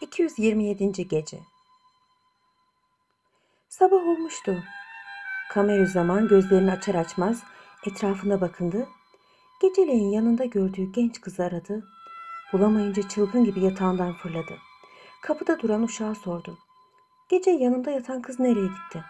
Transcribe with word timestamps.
227. 0.00 1.08
Gece 1.08 1.38
Sabah 3.68 3.96
olmuştu. 4.06 4.62
Kamerü 5.50 5.86
zaman 5.86 6.28
gözlerini 6.28 6.72
açar 6.72 6.94
açmaz 6.94 7.42
etrafına 7.86 8.40
bakındı. 8.40 8.88
Geceleyin 9.62 10.10
yanında 10.10 10.44
gördüğü 10.44 10.92
genç 10.92 11.20
kızı 11.20 11.44
aradı. 11.44 11.84
Bulamayınca 12.52 13.08
çılgın 13.08 13.44
gibi 13.44 13.60
yatağından 13.60 14.12
fırladı. 14.12 14.58
Kapıda 15.22 15.60
duran 15.60 15.82
uşağa 15.82 16.14
sordu. 16.14 16.58
Gece 17.28 17.50
yanında 17.50 17.90
yatan 17.90 18.22
kız 18.22 18.40
nereye 18.40 18.66
gitti? 18.66 19.04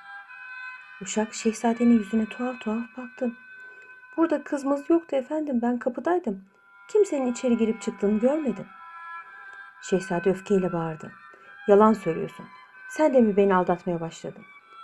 Uşak 1.02 1.34
şehzadenin 1.34 1.98
yüzüne 1.98 2.27
tuhaf 2.27 2.61
tuhaf 2.61 2.96
baktı. 2.96 3.32
Burada 4.16 4.45
kızımız 4.45 4.91
yoktu 4.91 5.16
efendim 5.16 5.62
ben 5.62 5.79
kapıdaydım. 5.79 6.45
Kimsenin 6.88 7.32
içeri 7.32 7.57
girip 7.57 7.82
çıktığını 7.82 8.20
görmedim. 8.20 8.66
Şehzade 9.82 10.30
öfkeyle 10.30 10.72
bağırdı. 10.72 11.12
Yalan 11.68 11.93
söylüyorsun. 11.93 12.46
Sen 12.90 13.14
de 13.14 13.20
mi 13.20 13.36
beni 13.36 13.54
aldatmaya 13.54 14.00
başladın? 14.00 14.43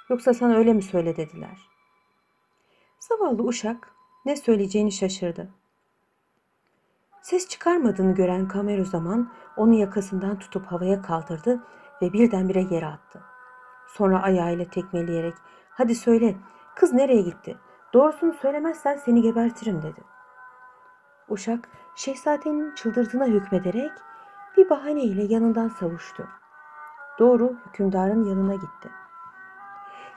Yoksa 0.08 0.34
sana 0.34 0.56
öyle 0.56 0.72
mi 0.72 0.82
söyle 0.82 1.16
dediler. 1.16 1.68
Zavallı 2.98 3.42
uşak 3.42 3.92
ne 4.24 4.36
söyleyeceğini 4.36 4.92
şaşırdı. 4.92 5.48
Ses 7.22 7.48
çıkarmadığını 7.48 8.14
gören 8.14 8.48
Kameru 8.48 8.84
zaman 8.84 9.32
onu 9.56 9.74
yakasından 9.74 10.38
tutup 10.38 10.66
havaya 10.66 11.02
kaldırdı 11.02 11.64
ve 12.02 12.12
birdenbire 12.12 12.60
yere 12.70 12.86
attı. 12.86 13.22
Sonra 13.88 14.22
ayağıyla 14.22 14.64
tekmeleyerek 14.64 15.34
hadi 15.70 15.94
söyle 15.94 16.36
kız 16.76 16.92
nereye 16.92 17.22
gitti? 17.22 17.56
Doğrusunu 17.94 18.34
söylemezsen 18.34 18.96
seni 18.96 19.22
gebertirim 19.22 19.82
dedi. 19.82 20.00
Uşak 21.28 21.68
şehzadenin 21.96 22.74
çıldırdığına 22.74 23.26
hükmederek 23.26 23.92
bir 24.56 24.70
bahaneyle 24.70 25.22
yanından 25.22 25.68
savuştu. 25.68 26.28
Doğru 27.18 27.56
hükümdarın 27.66 28.24
yanına 28.24 28.54
gitti. 28.54 28.90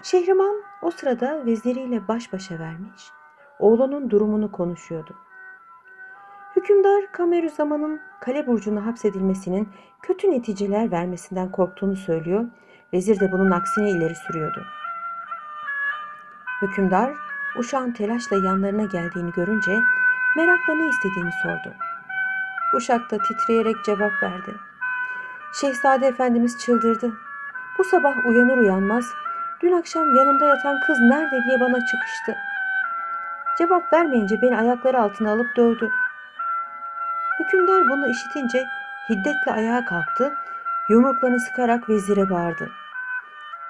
Şehriman 0.03 0.55
o 0.81 0.91
sırada 0.91 1.45
veziriyle 1.45 2.07
baş 2.07 2.33
başa 2.33 2.59
vermiş, 2.59 3.11
oğlunun 3.59 4.09
durumunu 4.09 4.51
konuşuyordu. 4.51 5.15
Hükümdar 6.55 7.11
Kamerüzaman'ın 7.11 8.01
kale 8.21 8.47
burcuna 8.47 8.85
hapsedilmesinin 8.85 9.69
kötü 10.01 10.31
neticeler 10.31 10.91
vermesinden 10.91 11.51
korktuğunu 11.51 11.95
söylüyor, 11.95 12.45
vezir 12.93 13.19
de 13.19 13.31
bunun 13.31 13.51
aksini 13.51 13.89
ileri 13.89 14.15
sürüyordu. 14.15 14.63
Hükümdar 16.61 17.13
uşağın 17.57 17.91
telaşla 17.91 18.35
yanlarına 18.35 18.83
geldiğini 18.83 19.31
görünce 19.31 19.79
merakla 20.35 20.73
ne 20.73 20.89
istediğini 20.89 21.31
sordu. 21.43 21.88
Uşak 22.73 23.11
da 23.11 23.17
titreyerek 23.17 23.75
cevap 23.85 24.23
verdi. 24.23 24.55
Şehzade 25.53 26.07
Efendimiz 26.07 26.57
çıldırdı. 26.65 27.11
Bu 27.77 27.83
sabah 27.83 28.25
uyanır 28.25 28.57
uyanmaz 28.57 29.05
dün 29.61 29.71
akşam 29.71 30.15
yanımda 30.15 30.45
yatan 30.45 30.79
kız 30.79 30.99
nerede 30.99 31.43
diye 31.47 31.59
bana 31.59 31.79
çıkıştı. 31.85 32.35
Cevap 33.57 33.93
vermeyince 33.93 34.41
beni 34.41 34.57
ayakları 34.57 35.01
altına 35.01 35.31
alıp 35.31 35.55
dövdü. 35.55 35.89
Hükümdar 37.39 37.89
bunu 37.89 38.07
işitince 38.07 38.65
hiddetle 39.09 39.51
ayağa 39.51 39.85
kalktı, 39.85 40.33
yumruklarını 40.89 41.39
sıkarak 41.39 41.89
vezire 41.89 42.29
bağırdı. 42.29 42.69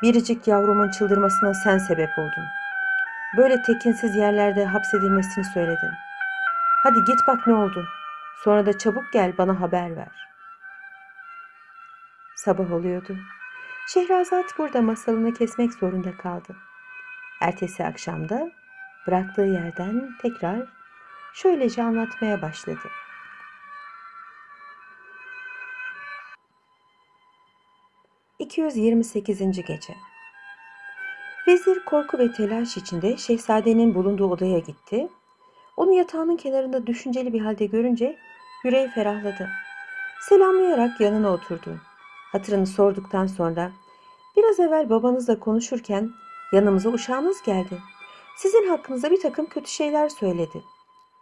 Biricik 0.02 0.47
yavrumun 0.47 0.89
çıldırmasına 0.89 1.53
sen 1.53 1.78
sebep 1.78 2.09
oldun. 2.17 2.45
Böyle 3.38 3.61
tekinsiz 3.61 4.16
yerlerde 4.16 4.66
hapsedilmesini 4.66 5.45
söyledin. 5.45 5.91
Hadi 6.84 7.03
git 7.03 7.19
bak 7.28 7.47
ne 7.47 7.53
oldu. 7.53 7.86
Sonra 8.43 8.65
da 8.65 8.77
çabuk 8.77 9.13
gel 9.13 9.37
bana 9.37 9.61
haber 9.61 9.95
ver. 9.95 10.29
Sabah 12.35 12.71
oluyordu. 12.71 13.17
Şehrazat 13.87 14.57
burada 14.57 14.81
masalını 14.81 15.33
kesmek 15.33 15.73
zorunda 15.73 16.17
kaldı. 16.17 16.55
Ertesi 17.41 17.85
akşamda 17.85 18.51
bıraktığı 19.07 19.41
yerden 19.41 20.09
tekrar 20.22 20.69
şöylece 21.33 21.83
anlatmaya 21.83 22.41
başladı. 22.41 22.89
...228. 28.39 29.61
Gece 29.67 29.94
Vezir 31.47 31.85
korku 31.85 32.17
ve 32.19 32.31
telaş 32.31 32.78
içinde 32.78 33.17
şehzadenin 33.17 33.95
bulunduğu 33.95 34.31
odaya 34.31 34.59
gitti. 34.59 35.09
Onu 35.78 35.94
yatağının 35.94 36.38
kenarında 36.38 36.88
düşünceli 36.88 37.33
bir 37.33 37.41
halde 37.41 37.66
görünce 37.66 38.17
yüreği 38.64 38.90
ferahladı. 38.90 39.50
Selamlayarak 40.22 41.02
yanına 41.02 41.30
oturdu. 41.30 41.78
Hatırını 42.31 42.68
sorduktan 42.68 43.28
sonra 43.28 43.72
biraz 44.38 44.59
evvel 44.59 44.90
babanızla 44.90 45.40
konuşurken 45.40 46.12
yanımıza 46.53 46.90
uşağınız 46.90 47.42
geldi. 47.42 47.78
Sizin 48.38 48.70
hakkınızda 48.70 49.12
bir 49.12 49.22
takım 49.22 49.46
kötü 49.46 49.70
şeyler 49.70 50.09
söyledi. 50.09 50.64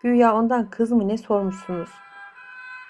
Güya 0.04 0.36
ondan 0.36 0.70
kız 0.70 0.92
mı 0.92 1.08
ne 1.08 1.18
sormuşsunuz. 1.18 1.90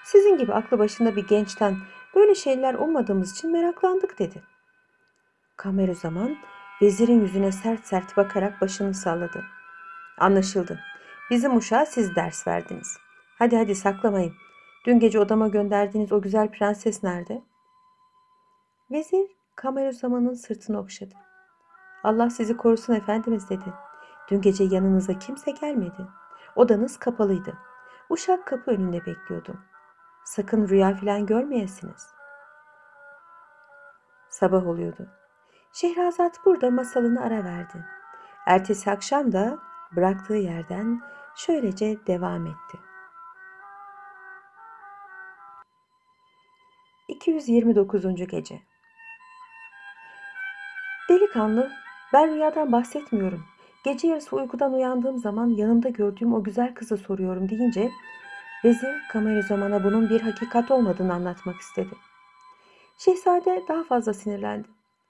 Sizin 0.04 0.38
gibi 0.38 0.54
aklı 0.54 0.78
başında 0.78 1.16
bir 1.16 1.26
gençten 1.26 1.76
böyle 2.14 2.34
şeyler 2.34 2.74
ummadığımız 2.74 3.32
için 3.32 3.52
meraklandık 3.52 4.18
dedi. 4.18 4.42
Kameru 5.56 5.94
zaman 5.94 6.36
vezirin 6.82 7.20
yüzüne 7.20 7.52
sert 7.52 7.86
sert 7.86 8.16
bakarak 8.16 8.60
başını 8.60 8.94
salladı. 8.94 9.44
Anlaşıldı. 10.18 10.80
Bizim 11.30 11.56
uşağa 11.56 11.86
siz 11.86 12.16
ders 12.16 12.46
verdiniz. 12.46 12.98
Hadi 13.38 13.56
hadi 13.56 13.74
saklamayın. 13.74 14.34
Dün 14.86 14.98
gece 14.98 15.20
odama 15.20 15.48
gönderdiğiniz 15.48 16.12
o 16.12 16.22
güzel 16.22 16.50
prenses 16.50 17.02
nerede? 17.02 17.42
Vezir 18.90 19.36
Kameruzzaman'ın 19.56 20.34
sırtını 20.34 20.78
okşadı. 20.80 21.14
Allah 22.04 22.30
sizi 22.30 22.56
korusun 22.56 22.94
efendimiz 22.94 23.50
dedi. 23.50 23.74
Dün 24.30 24.40
gece 24.40 24.64
yanınıza 24.64 25.18
kimse 25.18 25.50
gelmedi. 25.50 26.06
Odanız 26.56 26.98
kapalıydı. 26.98 27.58
Uşak 28.10 28.46
kapı 28.46 28.70
önünde 28.70 29.06
bekliyordu. 29.06 29.58
Sakın 30.24 30.68
rüya 30.68 30.94
filan 30.94 31.26
görmeyesiniz. 31.26 32.06
Sabah 34.28 34.66
oluyordu. 34.66 35.06
Şehrazat 35.72 36.40
burada 36.44 36.70
masalını 36.70 37.22
ara 37.22 37.44
verdi. 37.44 37.86
Ertesi 38.46 38.90
akşam 38.90 39.32
da 39.32 39.58
bıraktığı 39.96 40.34
yerden 40.34 41.02
şöylece 41.36 42.06
devam 42.06 42.46
etti. 42.46 42.87
229. 47.08 48.02
Gece 48.26 48.60
Delikanlı, 51.08 51.70
ben 52.12 52.34
rüyadan 52.34 52.72
bahsetmiyorum. 52.72 53.44
Gece 53.84 54.08
yarısı 54.08 54.36
uykudan 54.36 54.74
uyandığım 54.74 55.18
zaman 55.18 55.48
yanımda 55.48 55.88
gördüğüm 55.88 56.34
o 56.34 56.44
güzel 56.44 56.74
kızı 56.74 56.96
soruyorum 56.96 57.48
deyince 57.48 57.90
vezir 58.64 58.94
Kameruzzaman'a 59.12 59.84
bunun 59.84 60.10
bir 60.10 60.20
hakikat 60.20 60.70
olmadığını 60.70 61.14
anlatmak 61.14 61.60
istedi. 61.60 61.94
Şehzade 62.98 63.64
daha 63.68 63.84
fazla 63.84 64.14
sinirlendi. 64.14 64.68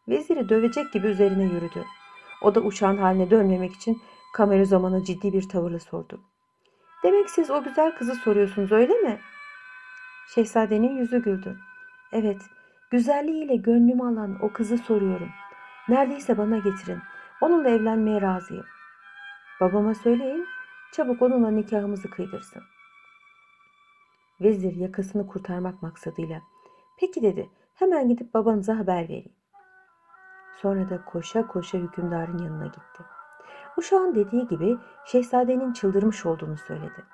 Veziri 0.08 0.48
dövecek 0.48 0.92
gibi 0.92 1.06
üzerine 1.06 1.44
yürüdü. 1.44 1.84
O 2.42 2.54
da 2.54 2.60
uçağın 2.60 2.96
haline 2.96 3.30
dönmemek 3.30 3.72
için 3.72 4.02
Kameruzzaman'a 4.34 5.04
ciddi 5.04 5.32
bir 5.32 5.48
tavırla 5.48 5.78
sordu. 5.78 6.20
Demek 7.02 7.30
siz 7.30 7.50
o 7.50 7.62
güzel 7.62 7.96
kızı 7.96 8.14
soruyorsunuz 8.14 8.72
öyle 8.72 8.94
mi? 8.94 9.20
Şehzadenin 10.34 10.96
yüzü 10.96 11.22
güldü. 11.22 11.58
Evet, 12.12 12.42
güzelliğiyle 12.90 13.56
gönlümü 13.56 14.02
alan 14.02 14.38
o 14.42 14.52
kızı 14.52 14.78
soruyorum. 14.78 15.28
Neredeyse 15.88 16.38
bana 16.38 16.58
getirin. 16.58 16.98
Onunla 17.40 17.68
evlenmeye 17.68 18.20
razıyım. 18.20 18.66
Babama 19.60 19.94
söyleyin, 19.94 20.46
çabuk 20.92 21.22
onunla 21.22 21.50
nikahımızı 21.50 22.10
kıydırsın. 22.10 22.62
Vezir 24.40 24.76
yakasını 24.76 25.26
kurtarmak 25.26 25.82
maksadıyla, 25.82 26.40
peki 27.00 27.22
dedi, 27.22 27.50
hemen 27.74 28.08
gidip 28.08 28.34
babanıza 28.34 28.78
haber 28.78 29.04
vereyim. 29.04 29.32
Sonra 30.56 30.88
da 30.88 31.04
koşa 31.04 31.46
koşa 31.46 31.78
hükümdarın 31.78 32.38
yanına 32.38 32.66
gitti. 32.66 33.02
Uşağın 33.76 34.14
dediği 34.14 34.48
gibi 34.48 34.78
şehzadenin 35.04 35.72
çıldırmış 35.72 36.26
olduğunu 36.26 36.56
söyledi. 36.56 37.04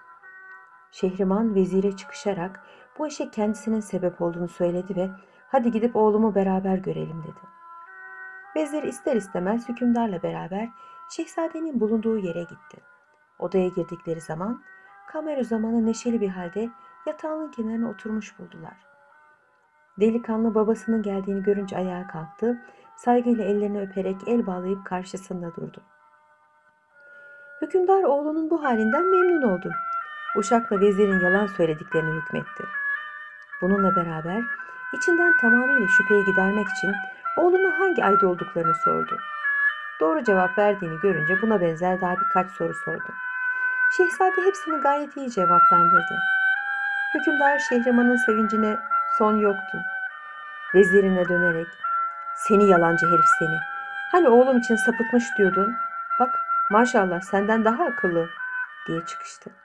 Şehriman 0.93 1.55
vezire 1.55 1.96
çıkışarak 1.96 2.61
bu 2.99 3.06
işe 3.06 3.31
kendisinin 3.31 3.81
sebep 3.81 4.20
olduğunu 4.20 4.49
söyledi 4.49 4.96
ve 4.96 5.11
hadi 5.49 5.70
gidip 5.70 5.96
oğlumu 5.96 6.35
beraber 6.35 6.76
görelim 6.76 7.23
dedi. 7.23 7.41
Vezir 8.56 8.82
ister 8.82 9.17
istemez 9.17 9.69
hükümdarla 9.69 10.23
beraber 10.23 10.69
şehzadenin 11.11 11.81
bulunduğu 11.81 12.19
yere 12.19 12.41
gitti. 12.41 12.81
Odaya 13.38 13.69
girdikleri 13.69 14.20
zaman 14.20 14.62
Kameru 15.06 15.44
zamanı 15.44 15.87
neşeli 15.87 16.20
bir 16.20 16.29
halde 16.29 16.70
yatağının 17.06 17.50
kenarına 17.50 17.91
oturmuş 17.91 18.38
buldular. 18.38 18.76
Delikanlı 20.00 20.55
babasının 20.55 21.02
geldiğini 21.02 21.43
görünce 21.43 21.76
ayağa 21.76 22.06
kalktı, 22.06 22.62
saygıyla 22.96 23.44
ellerini 23.44 23.81
öperek 23.81 24.17
el 24.26 24.46
bağlayıp 24.46 24.87
karşısında 24.87 25.55
durdu. 25.55 25.82
Hükümdar 27.62 28.02
oğlunun 28.02 28.50
bu 28.50 28.64
halinden 28.64 29.05
memnun 29.05 29.43
oldu. 29.43 29.73
Uşakla 30.37 30.81
vezirin 30.81 31.20
yalan 31.20 31.46
söylediklerini 31.46 32.11
hükmetti. 32.11 32.64
Bununla 33.64 33.96
beraber 33.96 34.43
İçinden 34.93 35.37
tamamıyla 35.37 35.88
şüpheyi 35.88 36.25
gidermek 36.25 36.69
için 36.69 36.94
oğluna 37.37 37.78
hangi 37.78 38.05
ayda 38.05 38.28
olduklarını 38.28 38.75
sordu. 38.75 39.19
Doğru 40.00 40.25
cevap 40.25 40.58
verdiğini 40.58 41.00
görünce 41.00 41.43
buna 41.43 41.61
benzer 41.61 42.00
daha 42.00 42.16
birkaç 42.20 42.50
soru 42.50 42.75
sordu. 42.75 43.14
Şehzade 43.96 44.46
hepsini 44.46 44.81
gayet 44.81 45.16
iyi 45.16 45.31
cevaplandırdı. 45.31 46.19
Hükümdar 47.14 47.58
Şehriman'ın 47.58 48.16
sevincine 48.16 48.78
son 49.19 49.37
yoktu. 49.37 49.78
Vezirine 50.75 51.28
dönerek, 51.28 51.69
seni 52.37 52.69
yalancı 52.69 53.06
herif 53.06 53.28
seni. 53.38 53.58
Hani 54.12 54.28
oğlum 54.28 54.58
için 54.58 54.76
sapıtmış 54.76 55.25
diyordun. 55.38 55.75
Bak 56.20 56.31
maşallah 56.70 57.20
senden 57.20 57.64
daha 57.64 57.84
akıllı 57.84 58.28
diye 58.87 59.05
çıkıştı. 59.05 59.63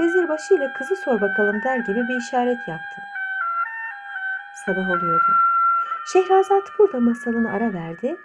Vezir 0.00 0.28
başıyla 0.28 0.72
kızı 0.72 0.96
sor 0.96 1.20
bakalım 1.20 1.62
der 1.62 1.78
gibi 1.78 2.08
bir 2.08 2.16
işaret 2.16 2.68
yaptı. 2.68 3.00
Sabah 4.66 4.88
oluyordu. 4.90 5.32
Şehrazat 6.12 6.78
burada 6.78 7.00
masalını 7.00 7.52
ara 7.52 7.72
verdi. 7.72 8.16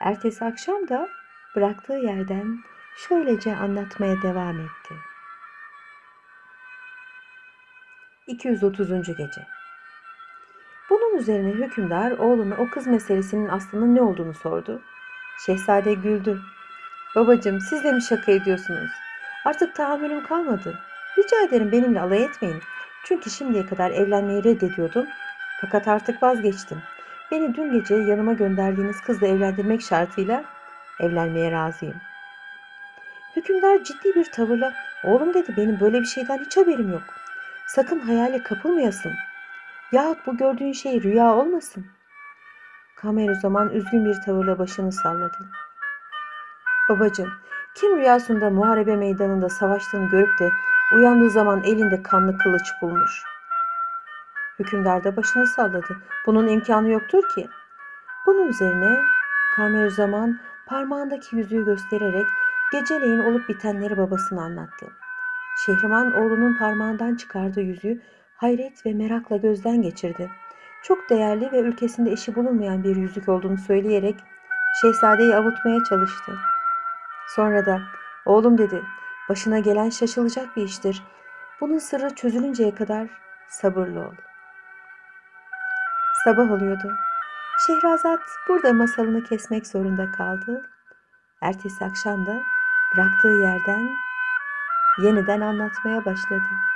Ertesi 0.00 0.44
akşam 0.44 0.88
da 0.88 1.08
bıraktığı 1.56 1.92
yerden 1.92 2.58
şöylece 2.96 3.56
anlatmaya 3.56 4.22
devam 4.22 4.60
etti. 4.60 4.94
230. 8.26 9.16
gece. 9.16 9.46
Bunun 10.90 11.18
üzerine 11.18 11.50
hükümdar 11.50 12.10
oğluna 12.10 12.54
o 12.54 12.70
kız 12.70 12.86
meselesinin 12.86 13.48
aslının 13.48 13.94
ne 13.94 14.02
olduğunu 14.02 14.34
sordu. 14.34 14.82
Şehzade 15.46 15.94
güldü. 15.94 16.40
Babacım 17.16 17.60
siz 17.60 17.84
de 17.84 17.92
mi 17.92 18.02
şaka 18.02 18.32
ediyorsunuz? 18.32 18.90
Artık 19.44 19.74
tahammülüm 19.74 20.26
kalmadı. 20.26 20.78
Rica 21.18 21.40
ederim 21.48 21.72
benimle 21.72 22.00
alay 22.00 22.24
etmeyin. 22.24 22.62
Çünkü 23.04 23.30
şimdiye 23.30 23.66
kadar 23.66 23.90
evlenmeyi 23.90 24.44
reddediyordum. 24.44 25.06
Fakat 25.60 25.88
artık 25.88 26.22
vazgeçtim. 26.22 26.82
Beni 27.30 27.54
dün 27.54 27.72
gece 27.72 27.94
yanıma 27.94 28.32
gönderdiğiniz 28.32 29.00
kızla 29.00 29.26
evlendirmek 29.26 29.82
şartıyla 29.82 30.44
evlenmeye 31.00 31.52
razıyım. 31.52 31.96
Hükümdar 33.36 33.84
ciddi 33.84 34.14
bir 34.14 34.24
tavırla 34.24 34.72
oğlum 35.04 35.34
dedi 35.34 35.54
benim 35.56 35.80
böyle 35.80 36.00
bir 36.00 36.06
şeyden 36.06 36.38
hiç 36.38 36.56
haberim 36.56 36.92
yok. 36.92 37.02
Sakın 37.66 37.98
hayale 37.98 38.42
kapılmayasın. 38.42 39.12
Yahut 39.92 40.26
bu 40.26 40.36
gördüğün 40.36 40.72
şey 40.72 41.02
rüya 41.02 41.34
olmasın. 41.34 41.86
Kamer 42.96 43.28
o 43.28 43.34
zaman 43.34 43.70
üzgün 43.70 44.04
bir 44.04 44.14
tavırla 44.14 44.58
başını 44.58 44.92
salladı. 44.92 45.50
Babacım, 46.88 47.32
kim 47.74 47.96
rüyasında 47.96 48.50
muharebe 48.50 48.96
meydanında 48.96 49.48
savaştığını 49.48 50.08
görüp 50.08 50.38
de 50.38 50.50
uyandığı 50.94 51.30
zaman 51.30 51.62
elinde 51.62 52.02
kanlı 52.02 52.38
kılıç 52.38 52.72
bulmuş. 52.82 53.22
Hükümdar 54.58 55.04
da 55.04 55.16
başını 55.16 55.46
salladı. 55.46 55.96
Bunun 56.26 56.48
imkanı 56.48 56.88
yoktur 56.88 57.22
ki. 57.34 57.48
Bunun 58.26 58.48
üzerine 58.48 59.02
Kamer 59.56 59.88
zaman 59.88 60.40
parmağındaki 60.66 61.36
yüzüğü 61.36 61.64
göstererek 61.64 62.26
geceleyin 62.72 63.18
olup 63.18 63.48
bitenleri 63.48 63.98
babasına 63.98 64.42
anlattı. 64.42 64.86
Şehriman 65.66 66.12
oğlunun 66.12 66.58
parmağından 66.58 67.14
çıkardığı 67.14 67.60
yüzüğü 67.60 68.02
hayret 68.36 68.86
ve 68.86 68.94
merakla 68.94 69.36
gözden 69.36 69.82
geçirdi. 69.82 70.30
Çok 70.82 71.10
değerli 71.10 71.52
ve 71.52 71.60
ülkesinde 71.60 72.10
eşi 72.10 72.34
bulunmayan 72.34 72.84
bir 72.84 72.96
yüzük 72.96 73.28
olduğunu 73.28 73.58
söyleyerek 73.58 74.16
şehzadeyi 74.82 75.36
avutmaya 75.36 75.84
çalıştı. 75.84 76.32
Sonra 77.28 77.66
da 77.66 77.82
oğlum 78.24 78.58
dedi 78.58 78.82
başına 79.28 79.58
gelen 79.58 79.90
şaşılacak 79.90 80.56
bir 80.56 80.62
iştir. 80.62 81.02
Bunun 81.60 81.78
sırrı 81.78 82.14
çözülünceye 82.14 82.74
kadar 82.74 83.08
sabırlı 83.48 84.00
ol. 84.00 84.14
Sabah 86.24 86.50
oluyordu. 86.50 86.92
Şehrazat 87.66 88.20
burada 88.48 88.72
masalını 88.72 89.24
kesmek 89.24 89.66
zorunda 89.66 90.12
kaldı. 90.12 90.70
Ertesi 91.42 91.84
akşam 91.84 92.26
da 92.26 92.42
bıraktığı 92.94 93.28
yerden 93.28 93.88
yeniden 94.98 95.40
anlatmaya 95.40 96.04
başladı. 96.04 96.73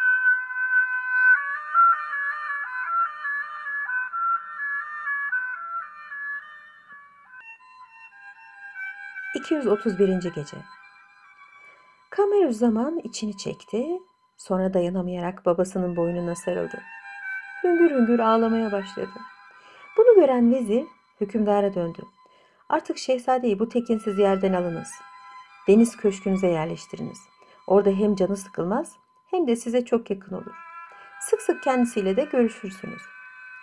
...231. 9.39 10.35
Gece 10.35 10.57
zaman 12.51 12.99
içini 12.99 13.37
çekti, 13.37 13.87
sonra 14.37 14.75
dayanamayarak 14.75 15.47
babasının 15.47 15.97
boynuna 15.97 16.35
sarıldı. 16.35 16.81
Hüngür 17.65 17.91
hüngür 17.91 18.19
ağlamaya 18.19 18.73
başladı. 18.73 19.21
Bunu 19.97 20.15
gören 20.15 20.53
vezir 20.53 20.85
hükümdara 21.21 21.75
döndü. 21.75 22.03
Artık 22.69 22.99
şehzadeyi 22.99 23.59
bu 23.59 23.69
tekinsiz 23.69 24.19
yerden 24.19 24.53
alınız. 24.53 24.91
Deniz 25.69 25.97
köşkünüze 25.97 26.47
yerleştiriniz. 26.47 27.19
Orada 27.67 27.91
hem 27.91 28.15
canı 28.15 28.37
sıkılmaz 28.37 28.97
hem 29.31 29.47
de 29.47 29.57
size 29.57 29.85
çok 29.85 30.11
yakın 30.11 30.37
olur. 30.37 30.55
Sık 31.21 31.43
sık 31.43 31.63
kendisiyle 31.63 32.17
de 32.17 32.25
görüşürsünüz. 32.25 33.03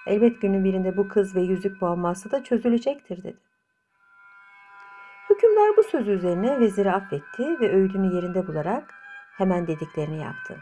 Elbet 0.08 0.42
günün 0.42 0.64
birinde 0.64 0.98
bu 0.98 1.08
kız 1.08 1.36
ve 1.36 1.42
yüzük 1.42 1.82
muamması 1.82 2.32
da 2.32 2.44
çözülecektir 2.44 3.24
dedi. 3.24 3.45
Hükümdar 5.56 5.78
bu 5.78 5.84
sözü 5.84 6.12
üzerine 6.12 6.60
veziri 6.60 6.92
affetti 6.92 7.60
ve 7.60 7.76
öğüdünü 7.76 8.16
yerinde 8.16 8.48
bularak 8.48 8.94
hemen 9.38 9.68
dediklerini 9.68 10.22
yaptı. 10.22 10.58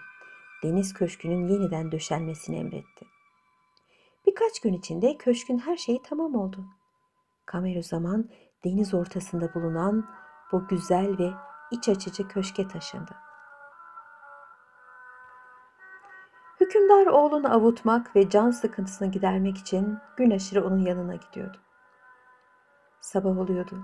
Deniz 0.63 0.93
köşkünün 0.93 1.47
yeniden 1.47 1.91
döşenmesini 1.91 2.59
emretti. 2.59 3.05
Birkaç 4.27 4.59
gün 4.59 4.73
içinde 4.73 5.17
köşkün 5.17 5.57
her 5.57 5.77
şeyi 5.77 6.01
tamam 6.03 6.35
oldu. 6.35 6.65
zaman 7.83 8.29
deniz 8.65 8.93
ortasında 8.93 9.53
bulunan 9.53 10.09
bu 10.51 10.67
güzel 10.67 11.17
ve 11.17 11.31
iç 11.71 11.89
açıcı 11.89 12.27
köşke 12.27 12.67
taşındı. 12.67 13.15
Hükümdar 16.59 17.05
oğlunu 17.05 17.53
avutmak 17.53 18.15
ve 18.15 18.29
can 18.29 18.51
sıkıntısını 18.51 19.11
gidermek 19.11 19.57
için 19.57 19.97
gün 20.17 20.31
aşırı 20.31 20.65
onun 20.67 20.79
yanına 20.79 21.15
gidiyordu. 21.15 21.57
Sabah 23.01 23.37
oluyordu. 23.37 23.83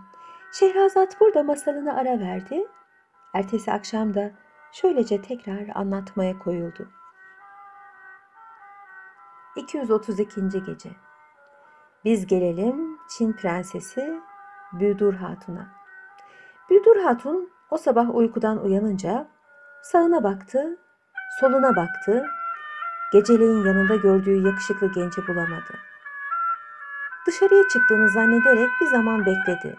Şehrazat 0.52 1.22
burada 1.22 1.44
masalını 1.44 1.96
ara 1.96 2.20
verdi. 2.20 2.68
Ertesi 3.34 3.72
akşam 3.72 4.14
da 4.14 4.32
şöylece 4.72 5.22
tekrar 5.22 5.76
anlatmaya 5.76 6.40
koyuldu. 6.40 6.90
232. 9.56 10.42
Gece 10.66 10.90
Biz 12.06 12.28
gelelim 12.28 12.98
Çin 13.10 13.34
Prensesi 13.34 14.20
Büdur 14.74 15.14
Hatun'a. 15.14 15.68
Büdur 16.70 17.02
Hatun 17.02 17.52
o 17.70 17.78
sabah 17.78 18.16
uykudan 18.16 18.64
uyanınca 18.64 19.28
sağına 19.84 20.24
baktı, 20.24 20.78
soluna 21.40 21.76
baktı, 21.76 22.26
geceleyin 23.14 23.66
yanında 23.66 23.96
gördüğü 23.96 24.48
yakışıklı 24.48 24.92
genci 24.92 25.28
bulamadı. 25.28 25.74
Dışarıya 27.28 27.68
çıktığını 27.68 28.10
zannederek 28.10 28.70
bir 28.82 28.86
zaman 28.86 29.26
bekledi. 29.26 29.76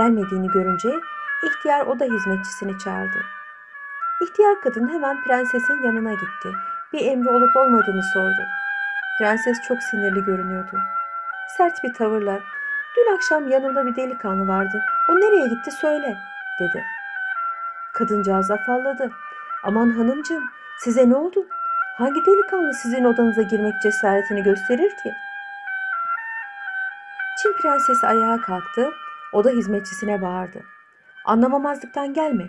Gelmediğini 0.00 0.48
görünce 0.48 1.00
ihtiyar 1.46 1.86
oda 1.86 2.04
hizmetçisini 2.04 2.78
çağırdı. 2.78 3.18
İhtiyar 4.22 4.60
kadın 4.60 4.88
hemen 4.88 5.24
prensesin 5.24 5.82
yanına 5.82 6.12
gitti. 6.12 6.48
Bir 6.92 7.06
emri 7.06 7.28
olup 7.28 7.56
olmadığını 7.56 8.02
sordu. 8.02 8.42
Prenses 9.18 9.58
çok 9.68 9.82
sinirli 9.82 10.24
görünüyordu. 10.24 10.78
Sert 11.56 11.84
bir 11.84 11.94
tavırla 11.94 12.40
dün 12.96 13.14
akşam 13.14 13.48
yanımda 13.48 13.86
bir 13.86 13.96
delikanlı 13.96 14.48
vardı. 14.48 14.80
O 15.10 15.16
nereye 15.16 15.48
gitti 15.48 15.70
söyle 15.70 16.16
dedi. 16.60 16.84
Kadıncağız 17.92 18.50
afalladı. 18.50 19.10
Aman 19.64 19.90
hanımcığım 19.90 20.44
size 20.78 21.08
ne 21.08 21.16
oldu? 21.16 21.46
Hangi 21.98 22.26
delikanlı 22.26 22.74
sizin 22.74 23.04
odanıza 23.04 23.42
girmek 23.42 23.82
cesaretini 23.82 24.42
gösterir 24.42 24.90
ki? 24.90 25.12
Çin 27.42 27.52
prensesi 27.52 28.06
ayağa 28.06 28.40
kalktı. 28.40 28.92
Oda 29.32 29.50
hizmetçisine 29.50 30.22
bağırdı. 30.22 30.64
Anlamamazlıktan 31.24 32.14
gelme. 32.14 32.48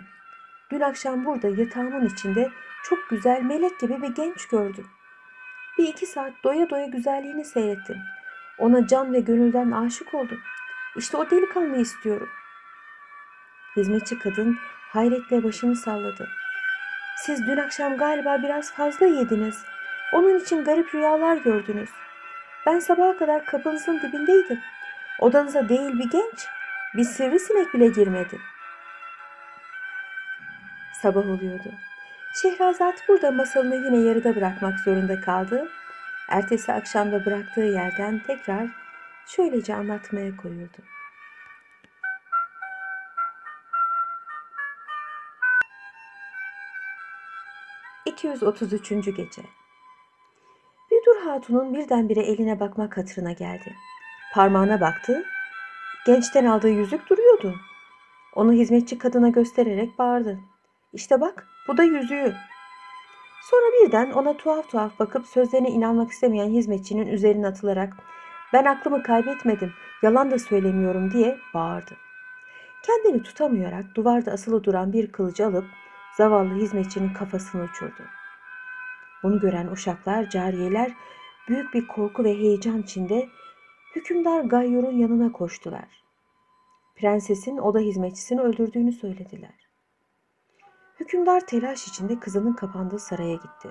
Dün 0.70 0.80
akşam 0.80 1.24
burada 1.24 1.48
yatağımın 1.48 2.06
içinde 2.06 2.50
çok 2.84 2.98
güzel 3.10 3.42
melek 3.42 3.80
gibi 3.80 4.02
bir 4.02 4.14
genç 4.14 4.48
gördüm. 4.48 4.86
Bir 5.78 5.88
iki 5.88 6.06
saat 6.06 6.32
doya 6.44 6.70
doya 6.70 6.86
güzelliğini 6.86 7.44
seyrettim. 7.44 7.96
Ona 8.58 8.86
can 8.86 9.12
ve 9.12 9.20
gönülden 9.20 9.70
aşık 9.70 10.14
oldum. 10.14 10.38
İşte 10.96 11.16
o 11.16 11.30
delikanlı 11.30 11.76
istiyorum. 11.76 12.28
Hizmetçi 13.76 14.18
kadın 14.18 14.58
hayretle 14.92 15.44
başını 15.44 15.76
salladı. 15.76 16.28
Siz 17.16 17.46
dün 17.46 17.56
akşam 17.56 17.96
galiba 17.96 18.42
biraz 18.42 18.72
fazla 18.72 19.06
yediniz. 19.06 19.64
Onun 20.12 20.38
için 20.38 20.64
garip 20.64 20.94
rüyalar 20.94 21.36
gördünüz. 21.36 21.90
Ben 22.66 22.78
sabaha 22.78 23.18
kadar 23.18 23.44
kapınızın 23.44 24.00
dibindeydim. 24.00 24.60
Odanıza 25.18 25.68
değil 25.68 25.98
bir 25.98 26.10
genç, 26.10 26.46
bir 26.94 27.04
sivrisinek 27.04 27.74
bile 27.74 27.88
girmedi. 27.88 28.40
Sabah 31.02 31.26
oluyordu. 31.26 31.72
Şehrazat 32.42 33.08
burada 33.08 33.30
masalını 33.30 33.74
yine 33.74 34.08
yarıda 34.08 34.36
bırakmak 34.36 34.80
zorunda 34.80 35.20
kaldı. 35.20 35.68
Ertesi 36.28 36.72
akşamda 36.72 37.26
bıraktığı 37.26 37.60
yerden 37.60 38.22
tekrar 38.26 38.66
şöylece 39.26 39.74
anlatmaya 39.74 40.36
koyuldu. 40.36 40.78
...233. 48.06 49.10
Gece 49.10 49.42
Büdür 50.90 51.24
Hatun'un 51.24 51.74
birdenbire 51.74 52.20
eline 52.20 52.60
bakmak 52.60 52.96
hatırına 52.96 53.32
geldi. 53.32 53.76
Parmağına 54.34 54.80
baktı, 54.80 55.24
gençten 56.06 56.44
aldığı 56.44 56.68
yüzük 56.68 57.10
duruyordu. 57.10 57.54
Onu 58.34 58.52
hizmetçi 58.52 58.98
kadına 58.98 59.28
göstererek 59.28 59.98
bağırdı. 59.98 60.38
İşte 60.92 61.20
bak, 61.20 61.46
bu 61.68 61.76
da 61.76 61.82
yüzüğü. 61.82 62.34
Sonra 63.42 63.62
birden 63.80 64.10
ona 64.10 64.36
tuhaf 64.36 64.70
tuhaf 64.70 64.98
bakıp 64.98 65.26
sözlerine 65.26 65.70
inanmak 65.70 66.10
istemeyen 66.10 66.50
hizmetçinin 66.50 67.06
üzerine 67.06 67.46
atılarak 67.46 67.92
ben 68.52 68.64
aklımı 68.64 69.02
kaybetmedim, 69.02 69.72
yalan 70.02 70.30
da 70.30 70.38
söylemiyorum 70.38 71.12
diye 71.12 71.38
bağırdı. 71.54 71.96
Kendini 72.82 73.22
tutamayarak 73.22 73.84
duvarda 73.94 74.32
asılı 74.32 74.64
duran 74.64 74.92
bir 74.92 75.12
kılıcı 75.12 75.46
alıp 75.46 75.64
zavallı 76.16 76.54
hizmetçinin 76.54 77.12
kafasını 77.12 77.62
uçurdu. 77.62 78.02
Bunu 79.22 79.40
gören 79.40 79.66
uşaklar, 79.66 80.30
cariyeler 80.30 80.92
büyük 81.48 81.74
bir 81.74 81.86
korku 81.86 82.24
ve 82.24 82.34
heyecan 82.34 82.82
içinde 82.82 83.28
hükümdar 83.96 84.40
Gayyur'un 84.40 84.92
yanına 84.92 85.32
koştular. 85.32 86.04
Prensesin 86.96 87.58
oda 87.58 87.78
hizmetçisini 87.78 88.40
öldürdüğünü 88.40 88.92
söylediler. 88.92 89.68
Hükümdar 91.00 91.46
telaş 91.46 91.88
içinde 91.88 92.20
kızının 92.20 92.52
kapandığı 92.52 92.98
saraya 92.98 93.34
gitti. 93.34 93.70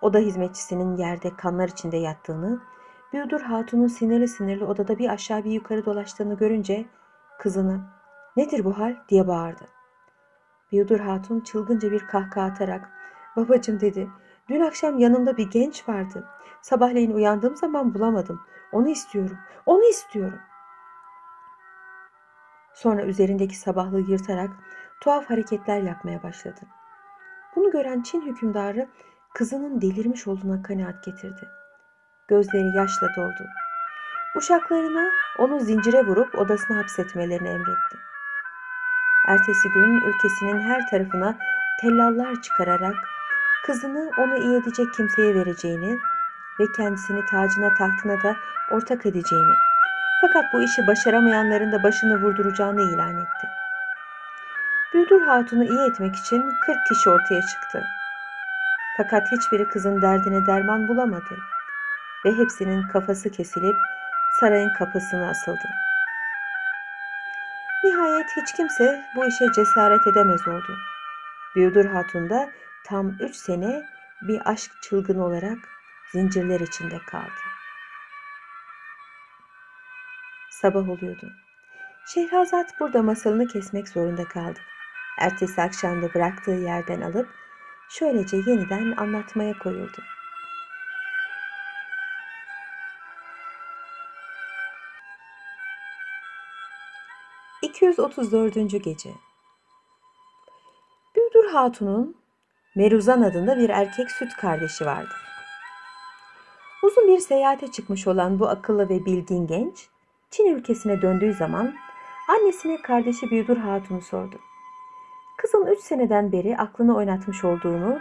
Oda 0.00 0.18
hizmetçisinin 0.18 0.96
yerde 0.96 1.36
kanlar 1.36 1.68
içinde 1.68 1.96
yattığını, 1.96 2.60
Büyüdür 3.12 3.40
Hatun'un 3.40 3.86
sinirli 3.86 4.28
sinirli 4.28 4.64
odada 4.64 4.98
bir 4.98 5.08
aşağı 5.08 5.44
bir 5.44 5.50
yukarı 5.50 5.84
dolaştığını 5.84 6.36
görünce 6.36 6.86
kızını 7.38 7.80
nedir 8.36 8.64
bu 8.64 8.78
hal 8.78 8.96
diye 9.08 9.28
bağırdı. 9.28 9.68
Büyüdür 10.72 11.00
Hatun 11.00 11.40
çılgınca 11.40 11.90
bir 11.90 12.06
kahkaha 12.06 12.46
atarak 12.46 12.90
babacım 13.36 13.80
dedi 13.80 14.08
dün 14.48 14.60
akşam 14.60 14.98
yanımda 14.98 15.36
bir 15.36 15.50
genç 15.50 15.88
vardı. 15.88 16.28
Sabahleyin 16.62 17.10
uyandığım 17.10 17.56
zaman 17.56 17.94
bulamadım. 17.94 18.42
Onu 18.72 18.88
istiyorum, 18.88 19.38
onu 19.66 19.84
istiyorum. 19.84 20.38
Sonra 22.74 23.02
üzerindeki 23.02 23.56
sabahlığı 23.56 24.00
yırtarak 24.00 24.50
tuhaf 25.00 25.30
hareketler 25.30 25.82
yapmaya 25.82 26.22
başladı. 26.22 26.60
Bunu 27.56 27.70
gören 27.70 28.02
Çin 28.02 28.20
hükümdarı 28.20 28.88
kızının 29.34 29.80
delirmiş 29.80 30.26
olduğuna 30.26 30.62
kanaat 30.62 31.04
getirdi. 31.04 31.48
Gözleri 32.28 32.76
yaşla 32.76 33.08
doldu. 33.16 33.46
Uşaklarına 34.36 35.10
onu 35.38 35.60
zincire 35.60 36.06
vurup 36.06 36.34
odasına 36.38 36.78
hapsetmelerini 36.78 37.48
emretti. 37.48 37.96
Ertesi 39.28 39.70
gün 39.70 40.00
ülkesinin 40.00 40.60
her 40.60 40.90
tarafına 40.90 41.38
tellallar 41.80 42.42
çıkararak 42.42 42.94
kızını 43.66 44.10
onu 44.18 44.36
iyi 44.36 44.56
edecek 44.56 44.94
kimseye 44.94 45.34
vereceğini 45.34 45.98
ve 46.60 46.64
kendisini 46.76 47.24
tacına 47.26 47.74
tahtına 47.74 48.22
da 48.22 48.36
ortak 48.70 49.06
edeceğini 49.06 49.54
fakat 50.20 50.52
bu 50.52 50.62
işi 50.62 50.86
başaramayanların 50.86 51.72
da 51.72 51.82
başını 51.82 52.22
vurduracağını 52.22 52.82
ilan 52.82 53.16
etti. 53.16 53.46
Büldür 54.94 55.20
Hatun'u 55.22 55.64
iyi 55.64 55.90
etmek 55.90 56.16
için 56.16 56.42
40 56.66 56.76
kişi 56.88 57.10
ortaya 57.10 57.40
çıktı. 57.40 57.84
Fakat 58.96 59.32
hiçbiri 59.32 59.68
kızın 59.68 60.02
derdine 60.02 60.46
derman 60.46 60.88
bulamadı 60.88 61.38
ve 62.24 62.32
hepsinin 62.32 62.88
kafası 62.88 63.30
kesilip 63.30 63.76
sarayın 64.40 64.72
kapısına 64.72 65.30
asıldı. 65.30 65.68
Nihayet 67.84 68.26
hiç 68.36 68.52
kimse 68.52 69.04
bu 69.16 69.26
işe 69.26 69.52
cesaret 69.52 70.06
edemez 70.06 70.48
oldu. 70.48 70.76
Büyüdür 71.56 71.84
Hatun 71.84 72.30
da 72.30 72.50
tam 72.86 73.16
üç 73.20 73.36
sene 73.36 73.86
bir 74.22 74.50
aşk 74.50 74.70
çılgın 74.82 75.18
olarak 75.18 75.58
zincirler 76.12 76.60
içinde 76.60 76.98
kaldı. 76.98 77.30
Sabah 80.50 80.88
oluyordu. 80.88 81.32
Şehrazat 82.06 82.80
burada 82.80 83.02
masalını 83.02 83.48
kesmek 83.48 83.88
zorunda 83.88 84.24
kaldı. 84.24 84.58
Ertesi 85.18 85.62
akşamda 85.62 86.14
bıraktığı 86.14 86.50
yerden 86.50 87.00
alıp 87.00 87.28
şöylece 87.88 88.36
yeniden 88.36 88.96
anlatmaya 88.96 89.58
koyuldu. 89.58 90.02
...234. 97.62 98.78
Gece 98.78 99.10
Büldür 101.16 101.50
Hatun'un 101.52 102.25
Meruzan 102.76 103.22
adında 103.22 103.58
bir 103.58 103.68
erkek 103.68 104.10
süt 104.10 104.36
kardeşi 104.36 104.86
vardı. 104.86 105.14
Uzun 106.82 107.08
bir 107.08 107.18
seyahate 107.18 107.72
çıkmış 107.72 108.06
olan 108.06 108.38
bu 108.38 108.48
akıllı 108.48 108.88
ve 108.88 109.04
bilgin 109.04 109.46
genç, 109.46 109.88
Çin 110.30 110.54
ülkesine 110.54 111.02
döndüğü 111.02 111.32
zaman 111.32 111.74
annesine 112.28 112.82
kardeşi 112.82 113.30
Büyüdür 113.30 113.56
Hatun'u 113.56 114.00
sordu. 114.00 114.38
Kızın 115.38 115.66
üç 115.66 115.78
seneden 115.78 116.32
beri 116.32 116.56
aklını 116.56 116.96
oynatmış 116.96 117.44
olduğunu 117.44 117.98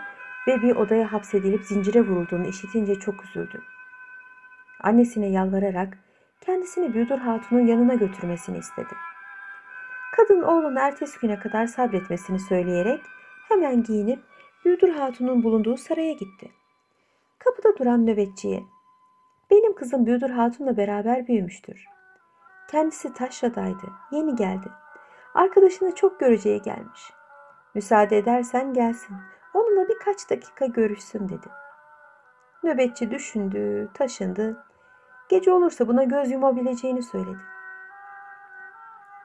ve 0.48 0.62
bir 0.62 0.76
odaya 0.76 1.14
hapsedilip 1.14 1.64
zincire 1.64 2.02
vurulduğunu 2.02 2.48
işitince 2.48 2.96
çok 2.96 3.26
üzüldü. 3.26 3.62
Annesine 4.84 5.28
yalvararak 5.28 5.98
kendisini 6.42 6.94
Büyüdür 6.94 7.18
Hatun'un 7.18 7.68
yanına 7.68 7.94
götürmesini 7.94 8.58
istedi. 8.58 8.96
Kadın 10.12 10.42
oğluna 10.42 10.80
ertesi 10.80 11.20
güne 11.20 11.40
kadar 11.40 11.68
sabretmesini 11.68 12.40
söyleyerek 12.40 13.02
hemen 13.50 13.84
giyinip 13.84 14.35
Büyüdür 14.66 14.90
Hatun'un 14.90 15.44
bulunduğu 15.44 15.78
saraya 15.78 16.14
gitti. 16.14 16.52
Kapıda 17.40 17.78
duran 17.78 18.06
nöbetçiye 18.06 18.64
benim 19.52 19.76
kızım 19.76 20.06
Büyüdür 20.06 20.30
Hatun'la 20.30 20.78
beraber 20.78 21.28
büyümüştür. 21.28 21.86
Kendisi 22.72 23.14
taşradaydı. 23.14 23.88
Yeni 24.12 24.36
geldi. 24.36 24.68
Arkadaşını 25.34 25.96
çok 25.96 26.20
göreceğe 26.20 26.58
gelmiş. 26.58 27.14
Müsaade 27.76 28.18
edersen 28.18 28.74
gelsin. 28.74 29.16
Onunla 29.54 29.88
birkaç 29.88 30.30
dakika 30.30 30.66
görüşsün 30.66 31.30
dedi. 31.30 31.48
Nöbetçi 32.64 33.12
düşündü, 33.12 33.90
taşındı. 33.94 34.64
Gece 35.30 35.52
olursa 35.52 35.88
buna 35.88 36.04
göz 36.04 36.32
yumabileceğini 36.32 37.04
söyledi. 37.04 37.40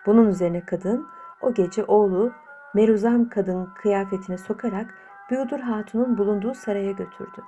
Bunun 0.07 0.29
üzerine 0.29 0.65
kadın 0.67 1.09
o 1.41 1.55
gece 1.55 1.85
oğlu 1.85 2.33
Meruzan 2.75 3.29
kadın 3.29 3.67
kıyafetini 3.67 4.39
sokarak 4.39 4.95
Büyüdür 5.31 5.61
Hatun'un 5.61 6.19
bulunduğu 6.19 6.55
saraya 6.55 6.93
götürdü. 6.93 7.43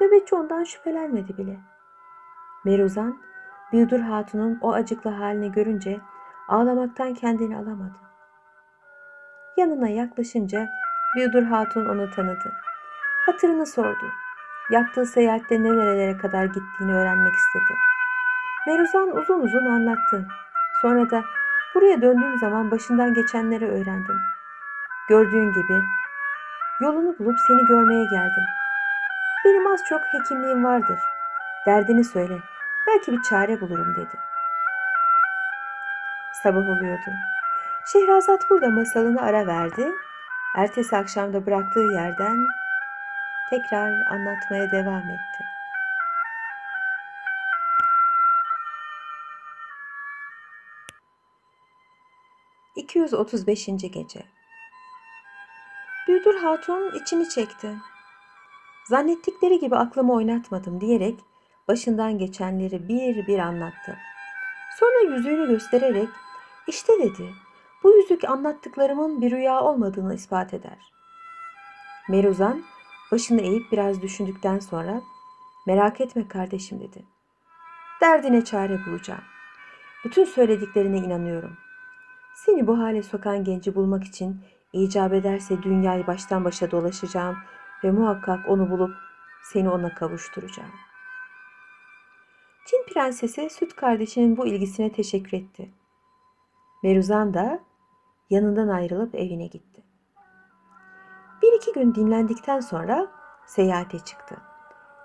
Nöbetçi 0.00 0.34
ondan 0.34 0.64
şüphelenmedi 0.64 1.38
bile. 1.38 1.60
Meruzan 2.64 3.18
Büyüdür 3.72 4.00
Hatun'un 4.00 4.58
o 4.62 4.72
acıklı 4.72 5.10
halini 5.10 5.52
görünce 5.52 6.00
ağlamaktan 6.48 7.14
kendini 7.14 7.56
alamadı. 7.56 7.96
Yanına 9.56 9.88
yaklaşınca 9.88 10.68
Büyüdür 11.16 11.42
Hatun 11.42 11.88
onu 11.88 12.10
tanıdı. 12.10 12.52
Hatırını 13.26 13.66
sordu. 13.66 14.06
Yaptığı 14.70 15.06
seyahatte 15.06 15.62
nerelere 15.62 16.16
kadar 16.16 16.44
gittiğini 16.44 16.94
öğrenmek 16.94 17.34
istedi. 17.34 17.78
Meruzan 18.66 19.16
uzun 19.16 19.40
uzun 19.40 19.66
anlattı. 19.66 20.26
Sonra 20.82 21.10
da 21.10 21.24
buraya 21.74 22.02
döndüğüm 22.02 22.38
zaman 22.38 22.70
başından 22.70 23.14
geçenleri 23.14 23.66
öğrendim. 23.66 24.16
Gördüğün 25.08 25.52
gibi 25.52 25.82
yolunu 26.80 27.18
bulup 27.18 27.38
seni 27.46 27.64
görmeye 27.64 28.04
geldim. 28.04 28.44
Benim 29.44 29.66
az 29.66 29.80
çok 29.88 30.00
hekimliğim 30.00 30.64
vardır. 30.64 30.98
Derdini 31.66 32.04
söyle. 32.04 32.38
Belki 32.86 33.12
bir 33.12 33.22
çare 33.22 33.60
bulurum 33.60 33.96
dedi. 33.96 34.18
Sabah 36.42 36.60
oluyordu. 36.60 37.10
Şehrazat 37.92 38.50
burada 38.50 38.70
masalını 38.70 39.22
ara 39.22 39.46
verdi. 39.46 39.92
Ertesi 40.56 40.96
akşamda 40.96 41.46
bıraktığı 41.46 41.80
yerden 41.80 42.46
tekrar 43.50 43.92
anlatmaya 44.06 44.70
devam 44.70 45.10
etti. 45.10 45.44
...235. 52.76 53.88
Gece 53.92 54.39
Büldür 56.30 56.42
Hatun 56.42 56.94
içini 56.94 57.28
çekti. 57.28 57.76
Zannettikleri 58.88 59.58
gibi 59.58 59.76
aklımı 59.76 60.12
oynatmadım 60.12 60.80
diyerek 60.80 61.20
başından 61.68 62.18
geçenleri 62.18 62.88
bir 62.88 63.26
bir 63.26 63.38
anlattı. 63.38 63.96
Sonra 64.78 65.14
yüzüğünü 65.14 65.48
göstererek 65.48 66.08
işte 66.66 66.92
dedi 67.02 67.34
bu 67.82 67.92
yüzük 67.92 68.24
anlattıklarımın 68.24 69.20
bir 69.20 69.30
rüya 69.30 69.60
olmadığını 69.60 70.14
ispat 70.14 70.54
eder. 70.54 70.92
Meruzan 72.08 72.62
başını 73.12 73.40
eğip 73.40 73.72
biraz 73.72 74.02
düşündükten 74.02 74.58
sonra 74.58 75.02
Merak 75.66 76.00
etme 76.00 76.28
kardeşim 76.28 76.80
dedi. 76.80 77.04
Derdine 78.00 78.44
çare 78.44 78.78
bulacağım. 78.86 79.24
Bütün 80.04 80.24
söylediklerine 80.24 80.98
inanıyorum. 80.98 81.56
Seni 82.34 82.66
bu 82.66 82.78
hale 82.78 83.02
sokan 83.02 83.44
genci 83.44 83.74
bulmak 83.74 84.04
için 84.04 84.42
icap 84.72 85.12
ederse 85.12 85.62
dünyayı 85.62 86.06
baştan 86.06 86.44
başa 86.44 86.70
dolaşacağım 86.70 87.36
ve 87.84 87.90
muhakkak 87.90 88.48
onu 88.48 88.70
bulup 88.70 88.94
seni 89.42 89.70
ona 89.70 89.94
kavuşturacağım. 89.94 90.70
Çin 92.66 92.84
prensesi 92.94 93.50
süt 93.50 93.76
kardeşinin 93.76 94.36
bu 94.36 94.46
ilgisine 94.46 94.92
teşekkür 94.92 95.38
etti. 95.38 95.70
Meruzan 96.82 97.34
da 97.34 97.60
yanından 98.30 98.68
ayrılıp 98.68 99.14
evine 99.14 99.46
gitti. 99.46 99.82
Bir 101.42 101.52
iki 101.56 101.72
gün 101.72 101.94
dinlendikten 101.94 102.60
sonra 102.60 103.06
seyahate 103.46 103.98
çıktı. 103.98 104.36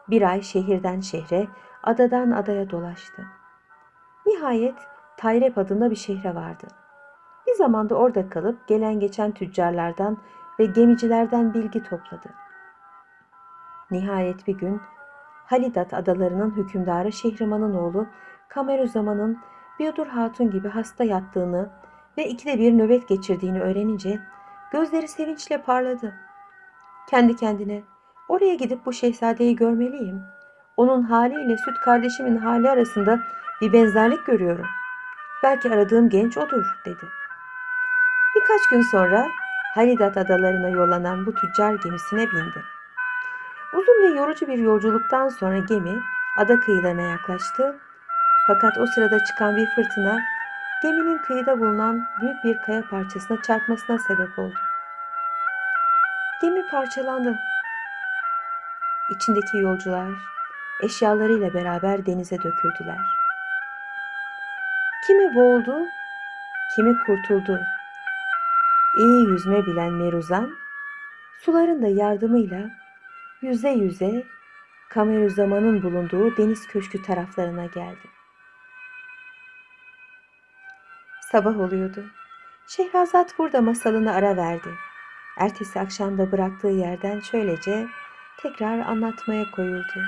Bir 0.09 0.21
ay 0.21 0.41
şehirden 0.41 0.99
şehre, 0.99 1.47
adadan 1.83 2.31
adaya 2.31 2.69
dolaştı. 2.69 3.25
Nihayet 4.25 4.75
Tayrep 5.17 5.57
adında 5.57 5.91
bir 5.91 5.95
şehre 5.95 6.35
vardı. 6.35 6.67
Bir 7.55 7.57
zamanda 7.57 7.95
orada 7.95 8.29
kalıp 8.29 8.67
gelen 8.67 8.99
geçen 8.99 9.31
tüccarlardan 9.31 10.17
ve 10.59 10.65
gemicilerden 10.65 11.53
bilgi 11.53 11.83
topladı. 11.83 12.29
Nihayet 13.91 14.47
bir 14.47 14.57
gün 14.57 14.81
Halidat 15.45 15.93
adalarının 15.93 16.51
hükümdarı 16.57 17.11
Şehriman'ın 17.11 17.73
oğlu 17.73 18.07
Kamerüzaman'ın 18.49 19.37
Biyodur 19.79 20.07
Hatun 20.07 20.51
gibi 20.51 20.69
hasta 20.69 21.03
yattığını 21.03 21.69
ve 22.17 22.27
ikide 22.27 22.59
bir 22.59 22.77
nöbet 22.77 23.07
geçirdiğini 23.07 23.61
öğrenince 23.61 24.19
gözleri 24.71 25.07
sevinçle 25.07 25.61
parladı. 25.61 26.13
Kendi 27.09 27.35
kendine 27.35 27.83
oraya 28.27 28.55
gidip 28.55 28.85
bu 28.85 28.93
şehzadeyi 28.93 29.55
görmeliyim. 29.55 30.21
Onun 30.77 31.01
haliyle 31.01 31.57
süt 31.57 31.79
kardeşimin 31.83 32.37
hali 32.37 32.69
arasında 32.69 33.19
bir 33.61 33.73
benzerlik 33.73 34.25
görüyorum. 34.25 34.65
Belki 35.43 35.69
aradığım 35.69 36.09
genç 36.09 36.37
odur 36.37 36.65
dedi. 36.85 37.05
Birkaç 38.45 38.67
gün 38.67 38.81
sonra 38.81 39.27
Halidat 39.73 40.17
adalarına 40.17 40.69
yollanan 40.69 41.25
bu 41.25 41.35
tüccar 41.35 41.73
gemisine 41.73 42.31
bindi. 42.31 42.63
Uzun 43.73 44.03
ve 44.03 44.19
yorucu 44.19 44.47
bir 44.47 44.57
yolculuktan 44.57 45.29
sonra 45.29 45.57
gemi 45.57 45.99
ada 46.37 46.59
kıyılarına 46.59 47.01
yaklaştı. 47.01 47.75
Fakat 48.47 48.77
o 48.77 48.85
sırada 48.85 49.23
çıkan 49.23 49.55
bir 49.55 49.65
fırtına 49.65 50.19
geminin 50.83 51.17
kıyıda 51.17 51.59
bulunan 51.59 52.07
büyük 52.21 52.43
bir 52.43 52.61
kaya 52.65 52.81
parçasına 52.89 53.41
çarpmasına 53.41 53.97
sebep 53.97 54.39
oldu. 54.39 54.55
Gemi 56.41 56.67
parçalandı. 56.67 57.35
İçindeki 59.09 59.57
yolcular 59.57 60.09
eşyalarıyla 60.83 61.53
beraber 61.53 62.05
denize 62.05 62.37
döküldüler. 62.37 62.99
Kimi 65.07 65.35
boğuldu, 65.35 65.85
kimi 66.75 66.99
kurtuldu. 67.05 67.59
İyi 68.97 69.25
yüzme 69.27 69.65
bilen 69.65 69.93
Meruzan, 69.93 70.55
suların 71.39 71.81
da 71.81 71.87
yardımıyla 71.87 72.69
yüze 73.41 73.69
yüze 73.69 74.25
Kamerüzaman'ın 74.89 75.83
bulunduğu 75.83 76.37
deniz 76.37 76.67
köşkü 76.67 77.01
taraflarına 77.01 77.65
geldi. 77.65 78.07
Sabah 81.31 81.59
oluyordu. 81.59 82.05
Şehrazat 82.67 83.39
burada 83.39 83.61
masalını 83.61 84.13
ara 84.13 84.37
verdi. 84.37 84.69
Ertesi 85.37 85.79
akşamda 85.79 86.31
bıraktığı 86.31 86.67
yerden 86.67 87.19
şöylece 87.19 87.87
tekrar 88.41 88.79
anlatmaya 88.79 89.51
koyuldu. 89.51 90.03